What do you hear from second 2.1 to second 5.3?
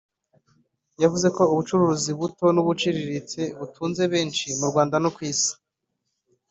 buto n’ubuciriritse butunze benshi mu Rwanda no ku